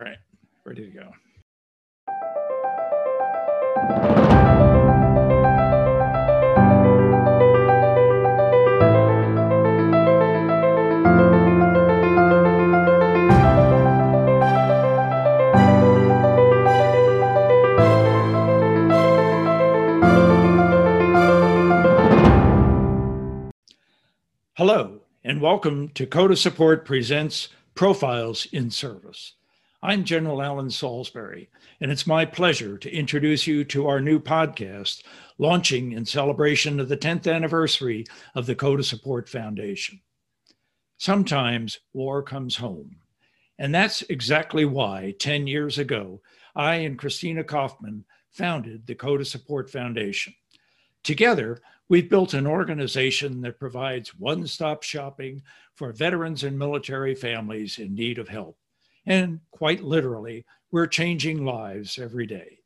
[0.00, 0.16] All right,
[0.64, 1.12] ready to go.
[24.54, 29.34] Hello, and welcome to Code of Support Presents Profiles in Service.
[29.82, 31.48] I'm General Alan Salisbury,
[31.80, 35.04] and it's my pleasure to introduce you to our new podcast,
[35.38, 40.02] launching in celebration of the 10th anniversary of the Code of Support Foundation.
[40.98, 42.96] Sometimes war comes home,
[43.58, 46.20] and that's exactly why 10 years ago,
[46.54, 50.34] I and Kristina Kaufmann founded the Code of Support Foundation.
[51.02, 55.42] Together, We've built an organization that provides one stop shopping
[55.74, 58.59] for veterans and military families in need of help.
[59.06, 62.58] And quite literally, we're changing lives every day.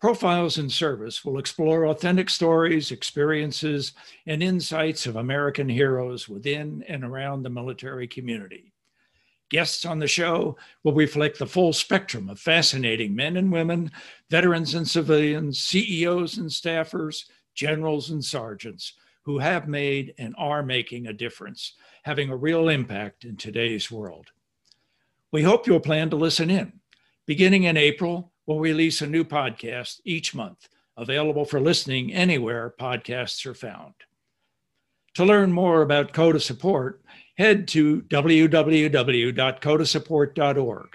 [0.00, 3.92] Profiles in Service will explore authentic stories, experiences,
[4.26, 8.72] and insights of American heroes within and around the military community.
[9.48, 13.90] Guests on the show will reflect the full spectrum of fascinating men and women,
[14.28, 17.24] veterans and civilians, CEOs and staffers,
[17.54, 23.24] generals and sergeants who have made and are making a difference, having a real impact
[23.24, 24.30] in today's world.
[25.36, 26.72] We hope you'll plan to listen in.
[27.26, 33.44] Beginning in April, we'll release a new podcast each month, available for listening anywhere podcasts
[33.44, 33.92] are found.
[35.12, 37.02] To learn more about Code of support,
[37.36, 40.88] head to www.codeofsupport.org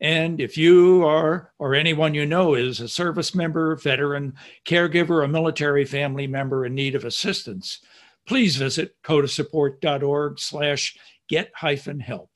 [0.00, 4.32] and if you are, or anyone you know is a service member, veteran,
[4.66, 7.80] caregiver, a military family member in need of assistance,
[8.26, 10.96] please visit codeofsupport.org slash
[11.28, 12.30] get hyphen help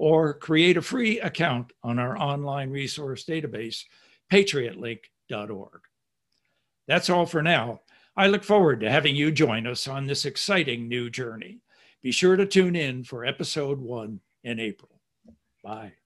[0.00, 3.84] or create a free account on our online resource database,
[4.32, 5.80] patriotlink.org.
[6.88, 7.82] That's all for now.
[8.16, 11.58] I look forward to having you join us on this exciting new journey.
[12.02, 15.02] Be sure to tune in for episode one in April.
[15.62, 15.99] Bye.